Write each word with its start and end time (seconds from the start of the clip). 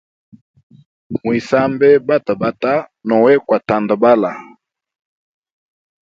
Mwisambe 1.23 1.89
batabata 2.07 2.73
nowe 3.07 3.33
kwa 3.45 3.57
tandabala. 3.67 4.31